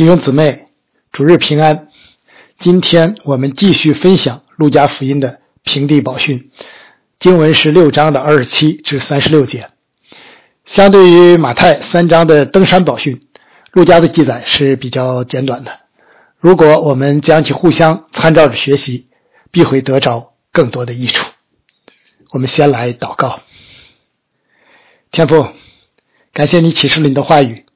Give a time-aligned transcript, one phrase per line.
[0.00, 0.68] 弟兄姊妹，
[1.12, 1.90] 主日平安。
[2.56, 6.50] 今天我们继续分享《路加福音》的平地宝训，
[7.18, 9.68] 经文是六章的二十七至三十六节。
[10.64, 13.20] 相对于马太三章的登山宝训，
[13.72, 15.80] 路加的记载是比较简短的。
[16.38, 19.08] 如果我们将其互相参照着学习，
[19.50, 21.26] 必会得着更多的益处。
[22.30, 23.40] 我们先来祷告，
[25.10, 25.50] 天父，
[26.32, 27.66] 感谢你启示了你的话语。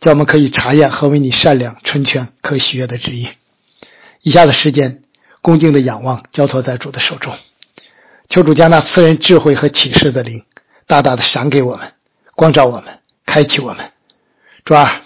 [0.00, 3.28] 叫我们可以查验何为你善良、纯全、可喜悦的旨意。
[4.20, 5.02] 以下的时间，
[5.40, 7.36] 恭敬的仰望，交托在主的手中。
[8.28, 10.44] 求主将那赐人智慧和启示的灵，
[10.86, 11.92] 大大的赏给我们，
[12.34, 13.92] 光照我们，开启我们。
[14.64, 15.02] 主啊，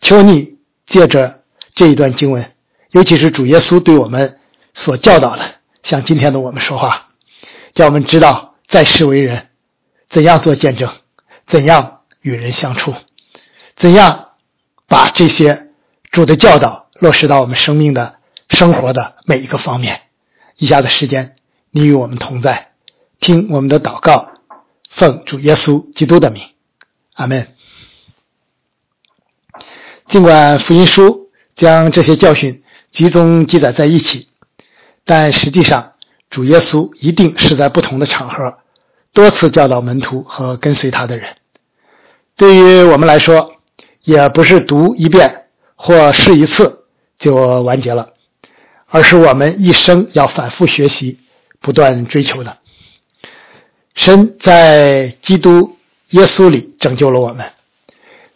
[0.00, 1.42] 求你借着
[1.74, 2.52] 这一段经文，
[2.90, 4.40] 尤其是主耶稣对我们
[4.74, 7.10] 所教导的，向今天的我们说话，
[7.72, 9.48] 叫我们知道在世为人
[10.08, 10.92] 怎样做见证，
[11.46, 12.94] 怎样与人相处，
[13.76, 14.25] 怎样。
[14.86, 15.70] 把这些
[16.10, 18.16] 主的教导落实到我们生命的
[18.48, 20.02] 生活的每一个方面。
[20.56, 21.36] 以下的时间，
[21.70, 22.72] 你与我们同在，
[23.20, 24.32] 听我们的祷告，
[24.88, 26.42] 奉主耶稣基督的名，
[27.14, 27.48] 阿门。
[30.06, 34.28] 尽管福音书将这些教训集中记载在一起，
[35.04, 35.94] 但实际上
[36.30, 38.58] 主耶稣一定是在不同的场合
[39.12, 41.36] 多次教导门徒和跟随他的人。
[42.36, 43.55] 对于我们来说，
[44.06, 46.84] 也不是读一遍或试一次
[47.18, 48.10] 就完结了，
[48.88, 51.18] 而是我们一生要反复学习、
[51.60, 52.58] 不断追求的。
[53.96, 55.76] 神在基督
[56.10, 57.52] 耶稣里拯救了我们，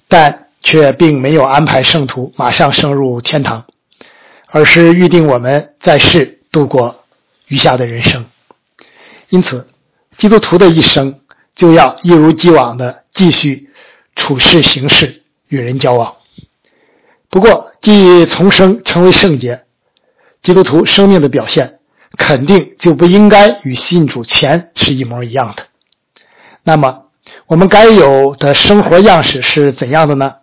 [0.09, 3.65] 但却并没有安排圣徒马上升入天堂，
[4.49, 7.05] 而是预定我们在世度过
[7.47, 8.27] 余下的人生。
[9.29, 9.69] 因此，
[10.19, 11.21] 基督徒的一生
[11.55, 13.71] 就要一如既往的继续
[14.17, 15.20] 处事行事。
[15.51, 16.15] 与人交往。
[17.29, 19.65] 不过，既重生成为圣洁，
[20.43, 21.79] 基督徒生命的表现
[22.17, 25.65] 肯定就不应该与信主前是一模一样的。
[26.65, 27.05] 那么，
[27.47, 30.37] 我们该有的生活样式是怎样的呢？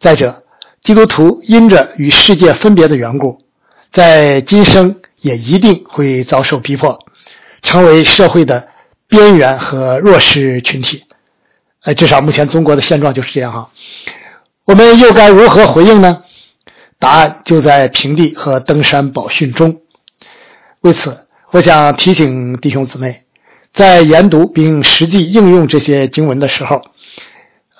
[0.00, 0.44] 再者，
[0.82, 3.38] 基督徒因着与世界分别的缘故，
[3.92, 6.98] 在今生也一定会遭受逼迫，
[7.62, 8.68] 成为社会的
[9.08, 11.05] 边缘和弱势群体。
[11.86, 13.70] 哎，至少目前中国的现状就是这样哈。
[14.64, 16.24] 我们又该如何回应呢？
[16.98, 19.82] 答案就在平地和登山宝训中。
[20.80, 23.22] 为此，我想提醒弟兄姊妹，
[23.72, 26.82] 在研读并实际应用这些经文的时候，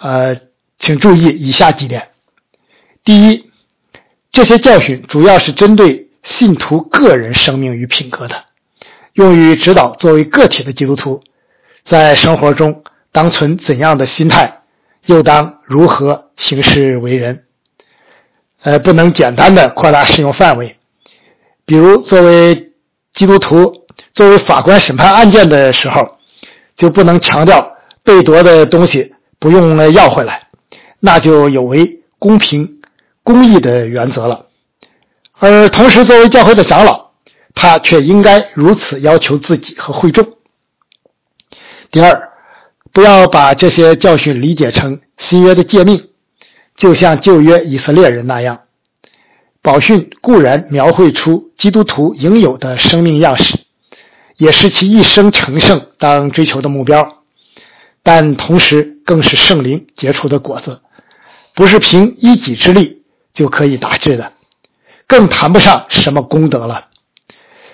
[0.01, 0.37] 呃，
[0.79, 2.11] 请注意以下几点：
[3.03, 3.51] 第一，
[4.31, 8.45] 这些教训主要是针对信徒个人生命与品格的，
[9.15, 11.25] 用于指导作为个体的基督徒
[11.85, 12.85] 在生活中。
[13.17, 14.61] 当存怎样的心态，
[15.07, 17.45] 又当如何行事为人？
[18.63, 20.77] 呃，不能简单的扩大适用范围。
[21.65, 22.75] 比如，作为
[23.15, 26.19] 基督徒，作为法官审判案件的时候，
[26.77, 30.49] 就不能强调被夺的东西不用要回来，
[31.01, 32.83] 那就有违公平
[33.23, 34.45] 公义的原则了。
[35.39, 37.13] 而同时，作为教会的长老，
[37.55, 40.35] 他却应该如此要求自己和会众。
[41.91, 42.35] 第二。
[42.97, 46.09] 不要把这些教训理解成新约的诫命，
[46.75, 48.61] 就像旧约以色列人那样。
[49.61, 53.59] 宝训固然描绘出基督徒应有的生命样式，
[54.39, 57.19] 也是其一生成圣当追求的目标，
[58.03, 60.81] 但同时更是圣灵结出的果子，
[61.55, 63.03] 不是凭一己之力
[63.35, 64.33] 就可以达至的，
[65.07, 66.87] 更谈不上什么功德了。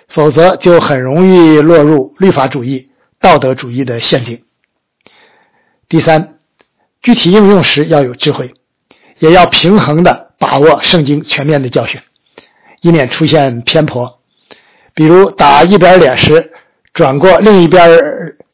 [0.09, 2.89] 否则就很容易落入律法主义、
[3.21, 4.43] 道德主义的陷阱。
[5.93, 6.39] 第三，
[7.03, 8.55] 具体应用时要有智慧，
[9.19, 12.01] 也要平衡的把握圣经全面的教训，
[12.81, 14.21] 以免出现偏颇。
[14.95, 16.51] 比如打一边脸时，
[16.95, 18.01] 转过另一边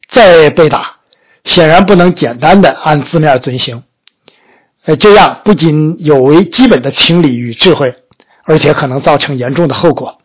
[0.09, 0.97] 再被打，
[1.45, 3.83] 显然不能简单的按字面遵行。
[4.83, 7.95] 呃，这样不仅有违基本的情理与智慧，
[8.43, 10.19] 而且可能造成严重的后果。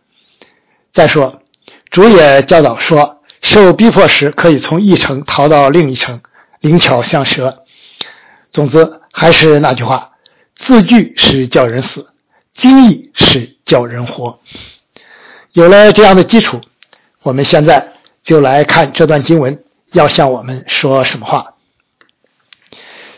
[0.92, 1.42] 再说，
[1.90, 6.20] 主也教导说，受逼迫时可以从一城逃到另一城。
[6.64, 7.64] 灵巧像蛇。
[8.50, 10.12] 总之，还是那句话：
[10.56, 12.06] 字句是叫人死，
[12.54, 14.40] 经义是叫人活。
[15.52, 16.62] 有了这样的基础，
[17.22, 19.62] 我们现在就来看这段经文
[19.92, 21.52] 要向我们说什么话。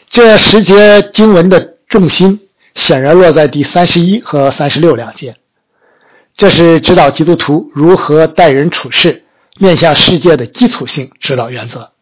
[0.08, 5.36] 这十节经文的重心显然落在第三十一和三十六两节，
[6.36, 9.22] 这是指导基督徒如何待人处事、
[9.56, 11.92] 面向世界的基础性指导原则。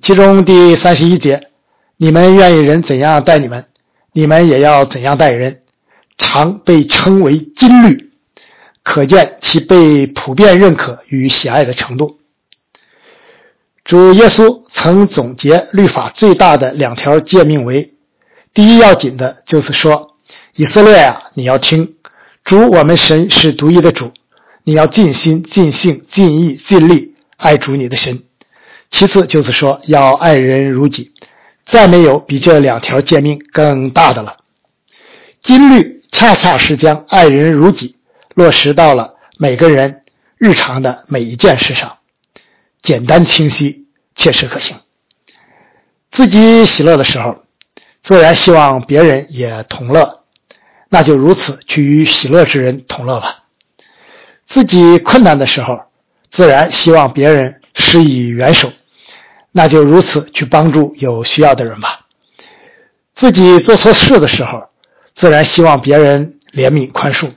[0.00, 1.48] 其中第三十一节，
[1.96, 3.66] 你们愿意人怎样待你们，
[4.12, 5.60] 你们也要怎样待人。
[6.16, 8.10] 常被称为金律，
[8.82, 12.18] 可见其被普遍认可与喜爱的程度。
[13.84, 17.94] 主耶稣曾总结律法最大的两条诫命为：
[18.52, 20.16] 第一要紧的就是说，
[20.56, 21.94] 以色列呀，你要听，
[22.42, 24.12] 主我们神是独一的主，
[24.64, 28.24] 你要尽心、尽性、尽意、尽力爱主你的神。
[28.90, 31.12] 其次就是说，要爱人如己，
[31.66, 34.38] 再没有比这两条诫命更大的了。
[35.40, 37.96] 金律恰恰是将爱人如己
[38.34, 40.02] 落实到了每个人
[40.36, 41.98] 日常的每一件事上。
[42.80, 44.76] 简单清晰，切实可行。
[46.10, 47.44] 自己喜乐的时候，
[48.02, 50.24] 自然希望别人也同乐，
[50.88, 53.44] 那就如此去与喜乐之人同乐吧。
[54.46, 55.82] 自己困难的时候，
[56.30, 58.72] 自然希望别人施以援手，
[59.52, 62.06] 那就如此去帮助有需要的人吧。
[63.14, 64.68] 自己做错事的时候，
[65.14, 67.32] 自然希望别人怜悯宽恕，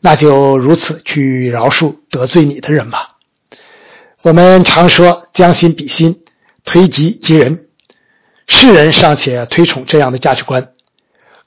[0.00, 3.16] 那就如此去饶恕得罪你的人吧。
[4.22, 6.24] 我们常说将心比心，
[6.64, 7.66] 推己及人，
[8.46, 10.72] 世人尚且推崇这样的价值观，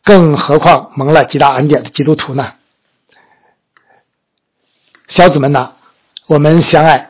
[0.04, 2.54] 更何况蒙了极大恩典的基督徒呢？
[5.08, 5.74] 小子们呐，
[6.28, 7.09] 我们相爱，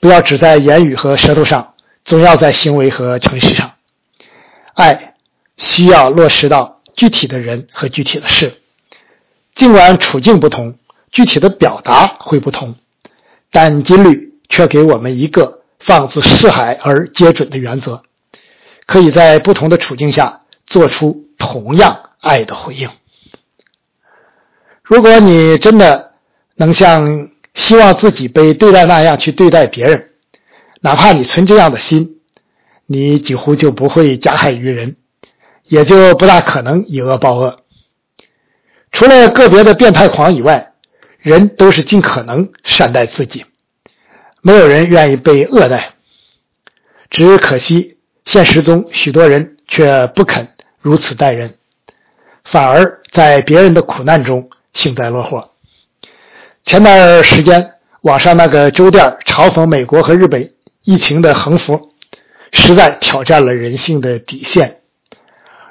[0.00, 1.74] 不要只在言语和舌头上，
[2.04, 3.74] 总要在行为和诚实上。
[4.74, 5.14] 爱
[5.56, 8.60] 需要落实到具体的人和具体的事，
[9.54, 10.78] 尽管处境不同，
[11.12, 12.74] 具体的表达会不同，
[13.50, 14.28] 但金律。
[14.52, 18.02] 却给我们一个放之四海而皆准的原则，
[18.84, 22.90] 可以在不同的处境下做出同样爱的回应。
[24.82, 26.14] 如果你真的
[26.56, 30.10] 能像希望自己被对待那样去对待别人，
[30.80, 32.20] 哪怕你存这样的心，
[32.86, 34.96] 你几乎就不会加害于人，
[35.64, 37.60] 也就不大可能以恶报恶。
[38.92, 40.72] 除了个别的变态狂以外，
[41.18, 43.44] 人都是尽可能善待自己。
[44.42, 45.94] 没有人愿意被恶待，
[47.10, 50.48] 只可惜现实中许多人却不肯
[50.80, 51.56] 如此待人，
[52.42, 55.49] 反而在别人的苦难中幸灾乐祸。
[56.64, 60.52] 前段时间，网上那个粥店嘲讽美国和日本
[60.84, 61.92] 疫情的横幅，
[62.52, 64.80] 实在挑战了人性的底线，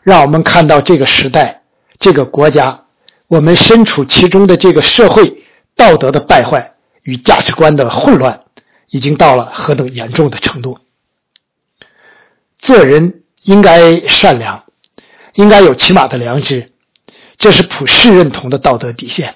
[0.03, 1.61] 让我们看到这个时代、
[1.99, 2.85] 这个国家、
[3.27, 5.43] 我们身处其中的这个社会
[5.75, 8.43] 道德的败坏与价值观的混乱。
[8.91, 10.79] 已经到了何等严重的程度？
[12.57, 14.63] 做人应该善良，
[15.35, 16.71] 应该有起码的良知，
[17.37, 19.35] 这是普世认同的道德底线。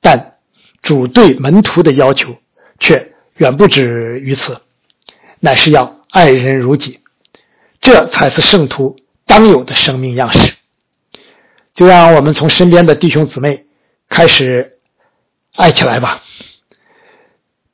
[0.00, 0.38] 但
[0.82, 2.36] 主对门徒的要求
[2.78, 4.60] 却远不止于此，
[5.40, 7.00] 乃是要爱人如己，
[7.80, 8.96] 这才是圣徒
[9.26, 10.54] 当有的生命样式。
[11.74, 13.66] 就让我们从身边的弟兄姊妹
[14.08, 14.78] 开始
[15.54, 16.22] 爱起来吧。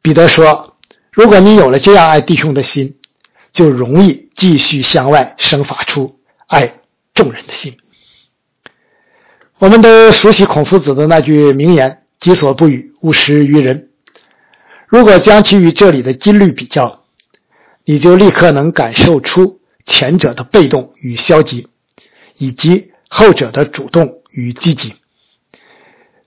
[0.03, 0.77] 彼得说
[1.11, 2.97] ：“如果你有了这样爱弟兄的心，
[3.53, 6.75] 就容易继续向外生发出爱
[7.15, 7.79] 众人的心。”
[9.59, 13.91] 我们都熟悉孔夫子的那句名言：“己所不欲，勿施于人。”
[14.89, 17.05] 如果将其与这里的金律比较，
[17.85, 21.69] 你就立刻能感受出前者的被动与消极，
[22.37, 24.97] 以及后者的主动与积极。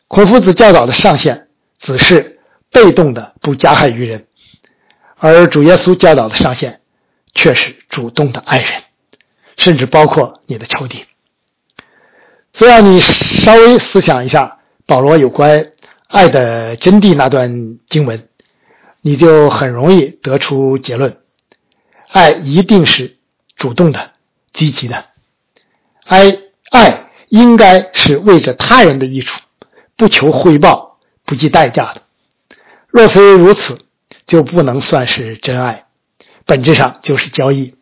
[0.08, 1.48] 孔夫子教导的上限
[1.80, 2.38] 只是。
[2.72, 4.28] 被动的不加害于人，
[5.16, 6.82] 而主耶稣教导的上限
[7.34, 8.84] 却是主动的爱人，
[9.58, 11.06] 甚至包括你的仇敌。
[12.54, 15.72] 只要你稍微思想一下保罗有关
[16.10, 18.28] 爱的真谛那段经文，
[19.02, 21.18] 你就很容易得出结论：
[22.08, 23.18] 爱一定是
[23.56, 24.14] 主动的、
[24.52, 25.06] 积极的。
[26.06, 26.36] 爱
[26.72, 29.40] 爱应该是为着他人的益处，
[29.96, 32.02] 不求回报、不计代价的。
[32.88, 33.80] 若非如此，
[34.26, 35.86] 就不能算是真爱，
[36.44, 37.76] 本质上就是交易。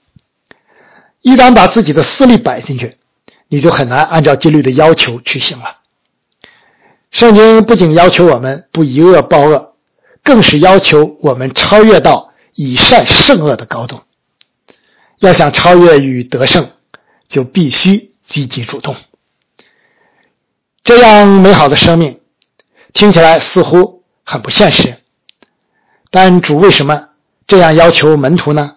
[1.22, 2.98] 一旦把自己的私利摆进去，
[3.48, 5.77] 你就很难按照纪律的要求去行了。
[7.12, 9.76] 圣经不仅要求我们不以恶报恶，
[10.24, 14.02] 更是要求我们超越到以善胜恶的高度。
[15.20, 16.72] 要想超越与得胜，
[17.28, 18.96] 就必须积极主动。
[20.84, 22.20] 这样美好的生命，
[22.94, 23.98] 听起来似乎。
[24.30, 24.98] 很不现实，
[26.12, 27.12] 但主为什么
[27.48, 28.76] 这样要求门徒呢？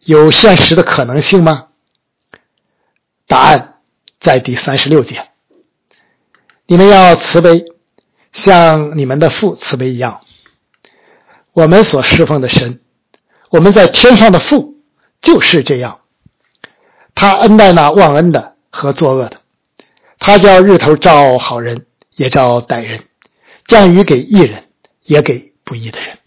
[0.00, 1.68] 有现实的可能性吗？
[3.28, 3.78] 答案
[4.18, 5.29] 在第三十六节。
[6.70, 7.64] 你们要慈悲，
[8.32, 10.20] 像你们的父慈悲一样。
[11.50, 12.78] 我们所侍奉的神，
[13.50, 14.76] 我们在天上的父
[15.20, 15.98] 就是这样。
[17.16, 19.38] 他恩待那忘恩的和作恶的，
[20.20, 23.00] 他叫日头照好人，也照歹人；
[23.66, 24.68] 降雨给义人，
[25.02, 26.18] 也给不义的人。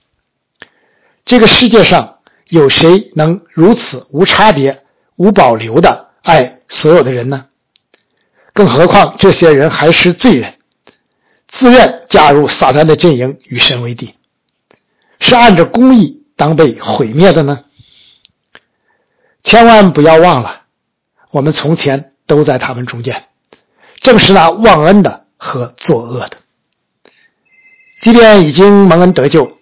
[1.23, 2.17] 这个世界上
[2.49, 4.83] 有谁能如此无差别、
[5.15, 7.47] 无保留的爱所有的人呢？
[8.53, 10.55] 更何况这些人还是罪人，
[11.47, 14.15] 自愿加入撒旦的阵营，与神为敌，
[15.19, 17.65] 是按着公义当被毁灭的呢？
[19.43, 20.61] 千万不要忘了，
[21.31, 23.25] 我们从前都在他们中间。
[23.99, 26.37] 正是那忘恩的和作恶的，
[28.01, 29.57] 即便已经蒙恩得救，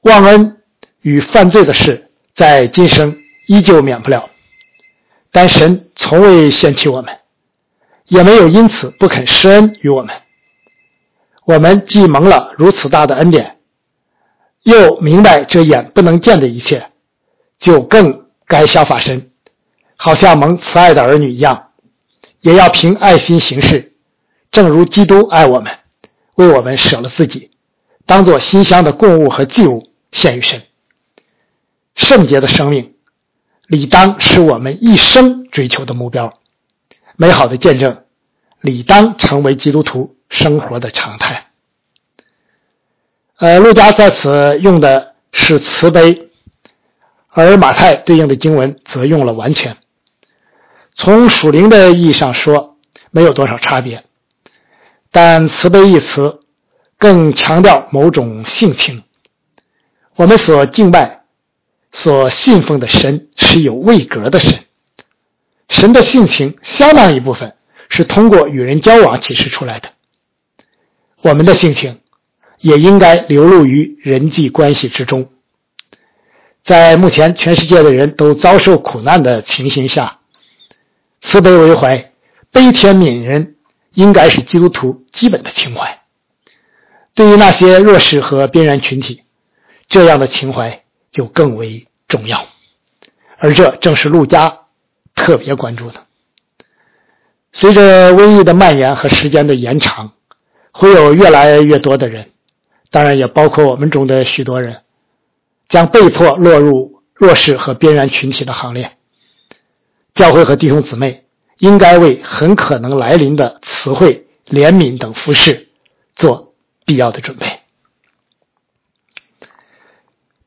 [0.00, 0.62] 忘恩
[1.02, 3.16] 与犯罪的事在今生
[3.46, 4.28] 依旧免不了。
[5.30, 7.18] 但神从未嫌弃我们，
[8.12, 10.14] 也没有因此不肯施恩于我们。
[11.46, 13.56] 我们既蒙了如此大的恩典，
[14.64, 16.90] 又明白这眼不能见的一切，
[17.58, 19.30] 就更该效法神，
[19.96, 21.70] 好像蒙慈爱的儿女一样。
[22.40, 23.94] 也要凭爱心行事，
[24.50, 25.72] 正如基督爱我们，
[26.34, 27.50] 为我们舍了自己，
[28.04, 30.60] 当做馨香的供物和祭物献于神。
[31.94, 32.94] 圣洁的生命，
[33.68, 36.34] 理当是我们一生追求的目标。
[37.16, 38.04] 美好的见证，
[38.60, 41.50] 理当成为基督徒生活的常态。
[43.38, 46.30] 呃，路加在此用的是慈悲，
[47.28, 49.76] 而马太对应的经文则用了完全。
[50.94, 52.76] 从属灵的意义上说，
[53.10, 54.04] 没有多少差别，
[55.10, 56.40] 但慈悲一词
[56.98, 59.02] 更强调某种性情。
[60.14, 61.24] 我们所敬拜、
[61.90, 64.64] 所信奉的神是有位格的神，
[65.72, 67.56] 神的性情相当一部分
[67.88, 69.90] 是通过与人交往启示出来的。
[71.22, 72.00] 我们的性情
[72.58, 75.30] 也应该流露于人际关系之中。
[76.62, 80.18] 在目前全世界的人都遭受苦难的情形下。
[81.22, 82.12] 慈悲为怀、
[82.50, 83.56] 悲天悯人，
[83.94, 86.02] 应该是基督徒基本的情怀。
[87.14, 89.22] 对于那些弱势和边缘群体，
[89.88, 92.46] 这样的情怀就更为重要。
[93.38, 94.61] 而这正是陆家
[95.14, 96.04] 特别关注的。
[97.52, 100.12] 随着瘟疫的蔓延和时间的延长，
[100.70, 102.30] 会有越来越多的人，
[102.90, 104.82] 当然也包括我们中的许多人，
[105.68, 108.96] 将被迫落入弱势和边缘群体的行列。
[110.14, 111.24] 教会和弟兄姊妹
[111.58, 115.68] 应该为很可能来临的词汇、怜悯等服饰
[116.14, 116.54] 做
[116.84, 117.60] 必要的准备。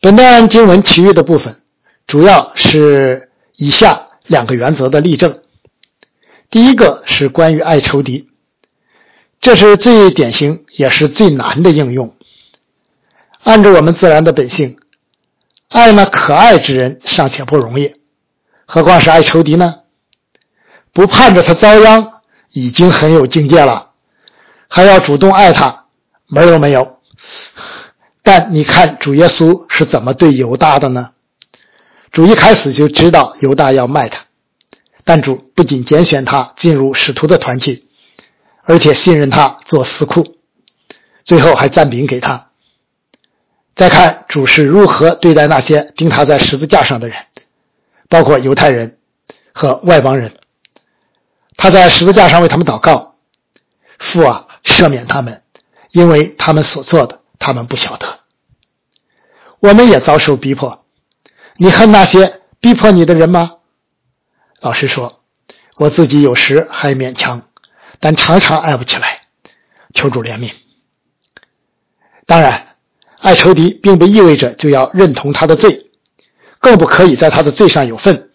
[0.01, 1.61] 本段经文其余的部分，
[2.05, 5.41] 主要是以下两个原则的例证。
[6.49, 8.29] 第一个是关于爱仇敌，
[9.41, 12.15] 这是最典型也是最难的应用。
[13.43, 14.77] 按照我们自然的本性，
[15.69, 17.93] 爱那可爱之人尚且不容易。
[18.65, 19.81] 何况是爱仇敌呢？
[20.93, 23.91] 不盼着他遭殃，已经很有境界了，
[24.67, 25.85] 还要主动爱他，
[26.27, 26.99] 门都没有。
[28.23, 31.11] 但你看主耶稣是怎么对犹大的呢？
[32.15, 34.23] 主一开始就知道犹大要卖他，
[35.03, 37.89] 但主不仅拣选他进入使徒的团体，
[38.63, 40.37] 而且信任他做司库，
[41.25, 42.51] 最后还赞饼给他。
[43.75, 47.17] 再看主是如何对待那些钉他在十字架上的人。
[48.07, 48.97] 包括犹太人
[49.51, 50.37] 和外邦人，
[51.57, 53.15] 他在十字架上为他们祷告
[53.99, 55.43] ：“父啊，赦免他们，
[55.91, 58.19] 因为他们所做的，他们不晓得。”
[59.59, 60.84] 我们也遭受逼迫，
[61.57, 63.57] 你恨那些逼迫你的人吗？
[64.59, 65.23] 老师说，
[65.75, 67.49] 我自己有时还勉强，
[67.99, 69.21] 但常常爱不起来。
[69.93, 70.51] 求主怜悯。
[72.25, 72.75] 当然，
[73.19, 75.91] 爱仇敌并不意味着就要认同他的罪。
[76.59, 78.31] 更不可以在他的罪上有份，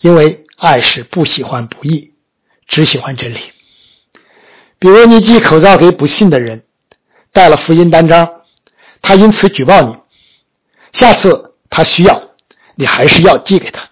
[0.00, 2.14] 因为爱是不喜欢不义，
[2.68, 3.40] 只喜欢真理。
[4.78, 6.64] 比如你寄口罩给不信的人，
[7.32, 8.42] 带了福音单张，
[9.02, 9.96] 他因此举报你，
[10.92, 12.22] 下次他需要，
[12.74, 13.88] 你还是要寄给他，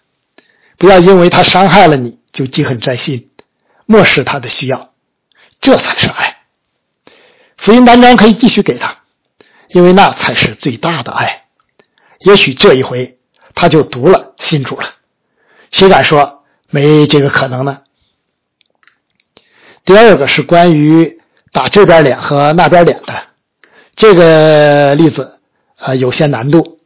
[0.76, 3.30] 不要因为他伤害了你就记恨在心，
[3.86, 4.92] 漠视他的需要，
[5.60, 6.38] 这才是爱。
[7.56, 8.98] 福音单张可以继续给他，
[9.68, 11.44] 因为那才是最大的爱。
[12.20, 13.18] 也许这一回
[13.54, 14.88] 他就读了信主了，
[15.70, 17.82] 谁敢说没这个可能呢？
[19.84, 21.20] 第二个是关于
[21.52, 23.14] 打这边脸和那边脸的，
[23.96, 25.40] 这个例子
[25.78, 26.77] 啊有些难度，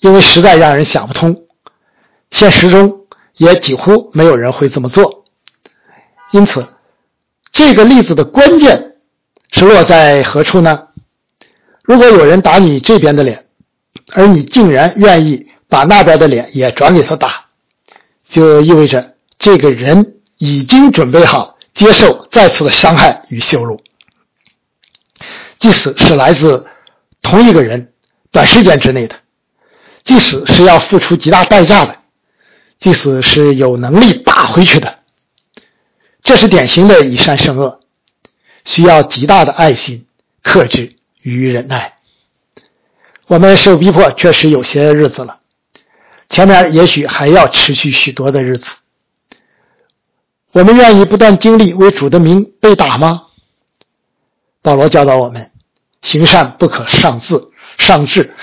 [0.00, 1.44] 因为实在让人想不通，
[2.30, 5.24] 现实中也几乎没有人会这么做，
[6.32, 6.68] 因此
[7.52, 8.96] 这个例子的关键
[9.52, 10.88] 是落在何处呢？
[11.82, 13.42] 如果有人打你这边的脸。
[14.12, 17.46] 而你竟然愿意把那边的脸也转给他打，
[18.28, 23.80] 就意味着这个人已经准备好接受再次的伤害与羞辱，
[25.58, 26.66] 即使是来自
[27.22, 27.94] 同一个人，
[28.30, 29.16] 短时间之内的，
[30.04, 31.96] 即使是要付出极大代价的，
[32.78, 34.98] 即使是有能力打回去的，
[36.22, 37.80] 这是典型的以善胜恶，
[38.64, 40.06] 需要极大的爱心、
[40.42, 41.94] 克制与忍耐。
[43.26, 45.40] 我们受逼迫确实有些日子了，
[46.28, 48.68] 前面也许还要持续许多的日子。
[50.52, 53.28] 我们愿意不断经历为主的名被打吗？
[54.60, 55.50] 保罗教导我们，
[56.02, 58.34] 行善不可上自上志，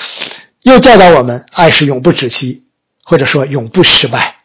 [0.64, 2.66] 又教导我们，爱是永不止息，
[3.04, 4.36] 或者说永不失败。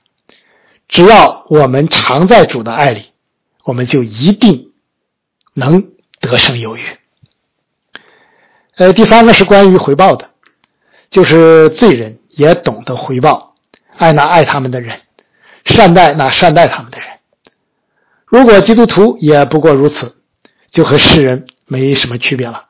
[0.88, 3.10] 只要我们常在主的爱里，
[3.64, 4.72] 我们就一定
[5.52, 6.82] 能得胜有余。
[8.76, 10.30] 呃，第三个是关于回报的，
[11.10, 13.54] 就是罪人也懂得回报，
[13.96, 15.00] 爱那爱他们的人，
[15.64, 17.08] 善待那善待他们的人。
[18.24, 20.16] 如果基督徒也不过如此，
[20.70, 22.65] 就和世人没什么区别了。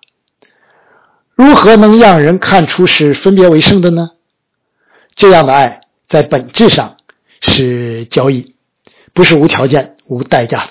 [1.36, 4.10] 如何能让人看出是分别为圣的呢？
[5.14, 6.96] 这样的爱在本质上
[7.40, 8.56] 是交易，
[9.12, 10.70] 不是无条件、无代价的。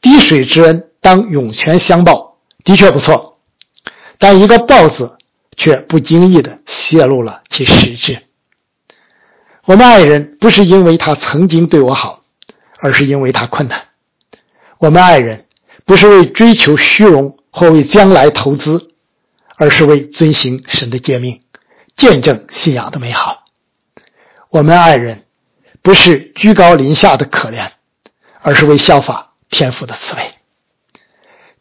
[0.00, 3.38] 滴水之恩当涌泉相报，的确不错，
[4.18, 5.16] 但一个“报”字
[5.56, 8.22] 却不经意的泄露了其实质。
[9.66, 12.24] 我们爱人不是因为他曾经对我好。
[12.78, 13.88] 而是因为他困难。
[14.78, 15.46] 我们爱人
[15.86, 18.90] 不是为追求虚荣或为将来投资，
[19.56, 21.42] 而是为遵行神的诫命，
[21.96, 23.44] 见证信仰的美好。
[24.50, 25.24] 我们爱人
[25.82, 27.70] 不是居高临下的可怜，
[28.40, 30.34] 而是为效法天父的慈悲。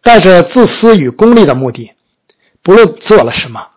[0.01, 1.93] 带着自私与功利的目的，
[2.61, 3.69] 不论做了什么，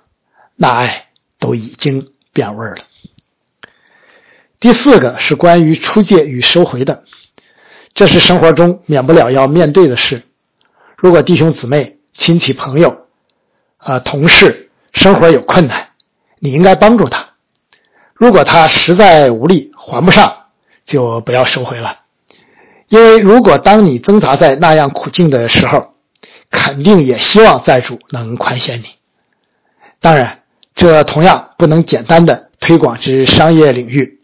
[0.57, 1.09] 那爱
[1.39, 2.79] 都已经变味了。
[4.61, 7.05] 第四个是关于出借与收回的。
[7.95, 10.23] 这是生活中免不了要面对的事。
[10.97, 13.08] 如果弟兄姊妹、亲戚朋友、
[13.79, 15.88] 啊同事生活有困难，
[16.38, 17.31] 你应该帮助他。
[18.14, 20.47] 如果他实在无力还不上，
[20.85, 22.01] 就不要收回了。
[22.88, 25.95] 因为如果当你挣扎在那样苦境的时候，
[26.51, 28.87] 肯定也希望债主能宽限你。
[30.01, 30.43] 当然，
[30.75, 34.21] 这同样不能简单的推广至商业领域，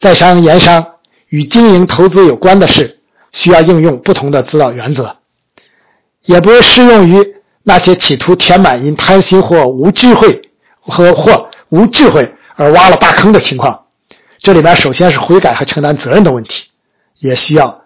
[0.00, 0.96] 在商言商
[1.28, 2.96] 与经营投资有关的事。
[3.30, 5.18] 需要应用不同的指导原则，
[6.24, 7.36] 也不适用于
[7.68, 10.48] 那些企图填满因贪心或无智慧
[10.80, 13.84] 和或无智慧而挖了大坑的情况。
[14.38, 16.70] 这里边首先是悔改和承担责任的问题，
[17.18, 17.84] 也需要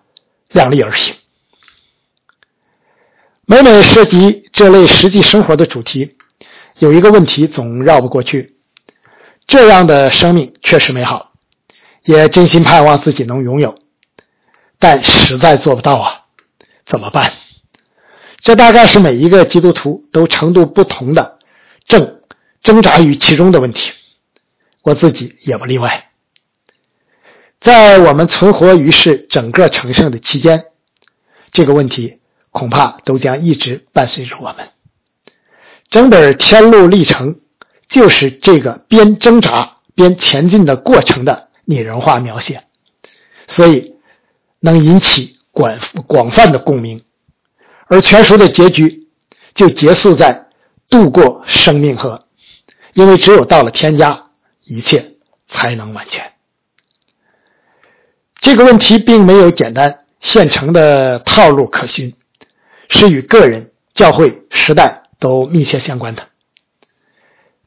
[0.51, 1.17] 量力而行。
[3.45, 6.17] 每每涉及这类实际生活的主题，
[6.79, 8.55] 有一个问题总绕不过去：
[9.49, 11.33] 这样的生命确实美好，
[12.05, 13.77] 也真心盼望自己能拥有。
[14.79, 16.23] 但实在做不到啊，
[16.87, 17.33] 怎么办？
[18.43, 21.39] 这大概是每一个基督徒都程度不同的
[21.87, 22.21] 正
[22.63, 23.93] 挣扎于其中的问题，
[24.83, 26.11] 我自己也不例外。
[27.61, 30.67] 在我们存活于世整个成圣的期间，
[31.53, 34.69] 这个问题恐怕都将一直伴随着我们。
[35.89, 37.41] 整本天路历程
[37.89, 42.65] 就是这个边挣扎边前进的过程的拟人化描写，
[43.47, 43.93] 所以。
[44.65, 45.77] 能引起广
[46.07, 47.03] 广泛的共鸣，
[47.93, 49.11] 而全书的结局
[49.53, 50.47] 就结束在
[50.89, 52.27] 渡过生命河，
[52.95, 54.31] 因为只有到了天家，
[54.65, 56.33] 一切才能完全。
[58.41, 62.15] 这个问题并没有简单现成的套路可循，
[62.89, 66.27] 是与个人、教会、时代都密切相关的。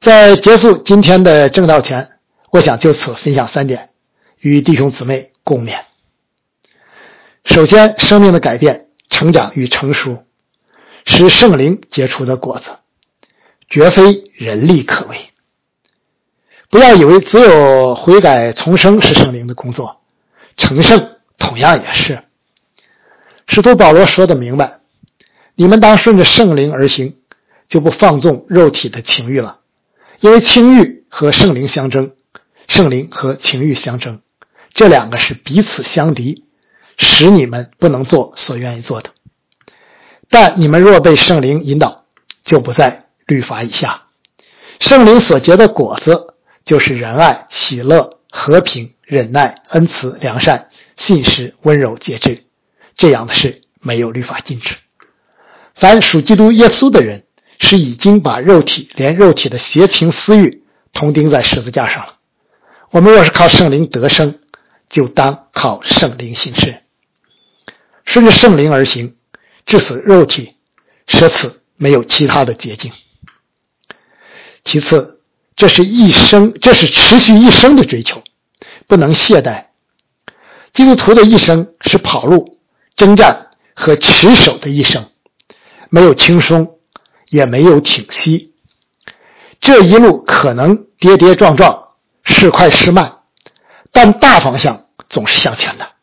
[0.02, 2.14] 在结束今天的正道前，
[2.50, 3.92] 我想就此分享三点，
[4.40, 5.82] 与弟兄姊妹共勉。
[7.44, 10.26] 首先，生命的改变、成长与成熟，
[11.06, 12.72] 是圣灵结出的果子，
[13.70, 15.30] 绝非人力可为。
[16.70, 20.02] 不要以为只有悔改重生是圣灵的工作，
[20.58, 22.24] 成圣同样也是。
[23.48, 24.80] 使徒保罗说的明白：
[25.54, 27.16] 你们当顺着圣灵而行，
[27.70, 29.60] 就不放纵肉体的情欲了，
[30.20, 32.14] 因为情欲和圣灵相争，
[32.68, 34.22] 圣灵和情欲相争，
[34.74, 36.45] 这两个是彼此相敌。
[36.98, 39.10] 使你们不能做所愿意做的，
[40.30, 42.06] 但你们若被圣灵引导，
[42.44, 44.04] 就不在律法以下。
[44.80, 52.46] 圣灵所结的果子，就是仁爱、喜乐、和平、忍耐、恩慈、良善、信实、温柔、节制。
[52.96, 54.76] 这样的事没有律法禁止。
[55.74, 57.24] 凡属基督耶稣的人，
[57.60, 62.16] 是已经把肉体连肉体的邪情私欲同钉在十字架上了。
[62.92, 64.40] 我们若是靠圣灵得生，
[64.90, 66.84] 就当靠圣灵行事。
[68.06, 69.16] 顺着圣灵而行，
[69.66, 70.56] 致死肉体，
[71.08, 72.92] 舍此没有其他的捷径。
[74.64, 75.22] 其次，
[75.56, 78.24] 这是一生，这是持续一生的追求，
[78.88, 79.66] 不能懈怠。
[80.74, 82.60] 基督徒的一生是跑路、
[82.96, 85.10] 征战和持守的一生，
[85.90, 86.78] 没有轻松，
[87.30, 88.54] 也没有停息。
[89.60, 91.90] 这一路可能跌跌撞撞，
[92.24, 93.20] 是快是慢，
[93.92, 95.95] 但大方向总是向前的。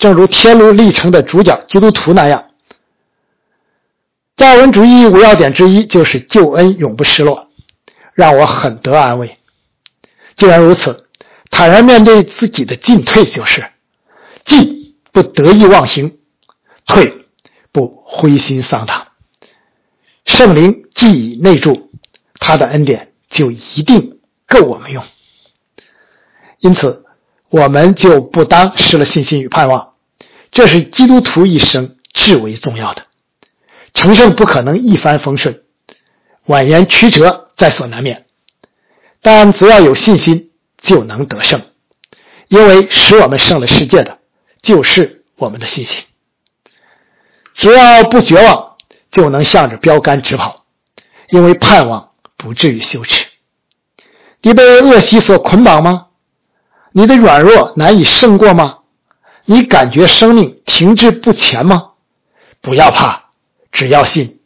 [0.00, 2.50] 正如天路历程的主角基督徒那样，
[4.34, 7.50] 教文主义五要点之一就是救恩永不失落，
[8.14, 9.38] 让我很得安慰。
[10.36, 11.06] 既然如此，
[11.50, 13.66] 坦然面对自己的进退就是：
[14.46, 16.18] 进不得意忘形，
[16.86, 17.26] 退
[17.70, 19.08] 不灰心丧胆。
[20.24, 21.90] 圣灵既已内住，
[22.38, 25.04] 他的恩典就一定够我们用。
[26.60, 27.04] 因此，
[27.50, 29.89] 我们就不当失了信心与盼望。
[30.50, 33.06] 这是基督徒一生至为重要的。
[33.94, 35.62] 成圣不可能一帆风顺，
[36.46, 38.26] 蜿蜒曲折在所难免。
[39.22, 41.60] 但只要有信心，就能得胜，
[42.48, 44.18] 因为使我们胜了世界的，
[44.62, 46.04] 就是我们的信心。
[47.54, 48.76] 只要不绝望，
[49.10, 50.64] 就能向着标杆直跑，
[51.28, 53.26] 因为盼望不至于羞耻。
[54.40, 56.06] 你被恶习所捆绑吗？
[56.92, 58.78] 你的软弱难以胜过吗？
[59.50, 61.94] 你感觉生命停滞不前吗？
[62.60, 63.30] 不要怕，
[63.72, 64.38] 只要信。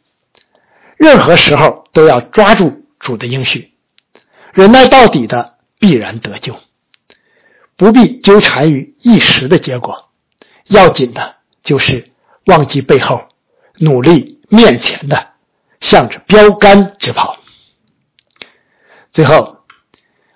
[0.97, 3.75] 任何时候都要抓住主的应许，
[4.51, 6.55] 忍耐到底的必然得救。
[7.75, 10.09] 不必纠缠于一时的结果，
[10.69, 12.11] 要紧的就是
[12.47, 13.29] 忘记背后，
[13.77, 15.33] 努力面前的，
[15.81, 17.37] 向着标杆直跑。
[19.11, 19.59] 最后，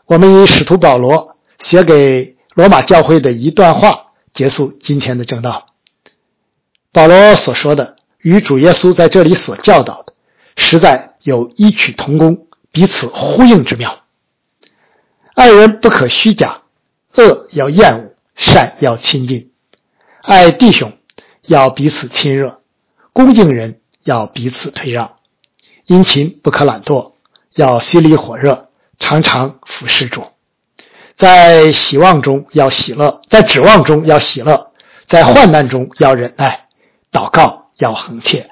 [0.06, 4.06] 我们以使徒保罗写给罗马教会的一段话。
[4.40, 5.66] 结束今天的正道。
[6.94, 10.14] 保罗所说的与主耶稣在这里所教导的，
[10.56, 14.00] 实在有异曲同工、彼此呼应之妙。
[15.36, 16.62] 爱人不可虚假，
[17.18, 19.52] 恶要厌恶，善要亲近。
[20.22, 20.94] 爱弟兄
[21.42, 22.62] 要彼此亲热，
[23.12, 25.18] 恭敬人要彼此退让。
[25.86, 27.12] 殷勤不可懒惰，
[27.56, 30.28] 要心里火热，常常服侍主。
[31.20, 34.72] 在希望中要喜乐，在指望中要喜乐，
[35.06, 36.68] 在患难中要忍耐，
[37.12, 38.50] 祷告要恒切，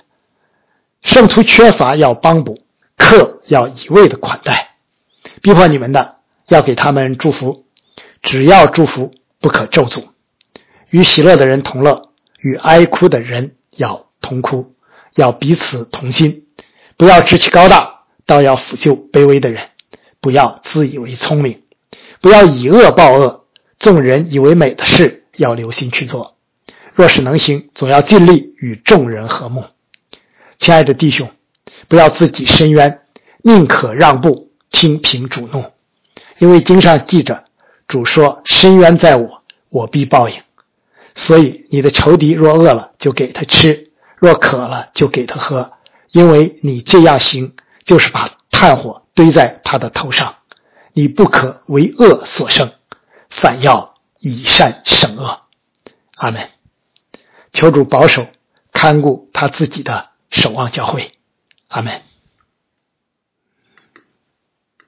[1.02, 2.60] 圣徒缺乏要帮补，
[2.98, 4.72] 客要一味的款待，
[5.42, 6.18] 逼迫你们的
[6.50, 7.64] 要给他们祝福，
[8.22, 10.04] 只要祝福不可咒诅，
[10.90, 12.10] 与喜乐的人同乐，
[12.42, 14.76] 与哀哭的人要同哭，
[15.16, 16.48] 要彼此同心，
[16.98, 19.70] 不要志气高大，倒要抚救卑微的人，
[20.20, 21.64] 不要自以为聪明。
[22.22, 23.46] 不要以恶报恶，
[23.80, 26.36] 众人以为美的事要留心去做。
[26.94, 29.66] 若是能行，总要尽力与众人和睦。
[30.58, 31.30] 亲爱的弟兄，
[31.88, 33.02] 不要自己伸冤，
[33.44, 35.66] 宁可让步，听凭主怒。
[36.40, 37.46] 因为经上记着，
[37.88, 40.36] 主说：“伸冤在我，我必报应。”
[41.16, 45.74] 所以你的仇敌若饿了，就给他吃；若渴了，就给他喝。
[46.12, 47.54] 因为你这样行，
[47.86, 50.36] 就是把炭火堆在他的头上。
[50.98, 52.72] 你不可为恶所胜，
[53.30, 55.42] 反要以善胜恶。
[56.16, 56.50] 阿门。
[57.54, 58.26] 求主保守
[58.72, 61.12] 看顾他自己的守望教会。
[61.68, 62.02] 阿门。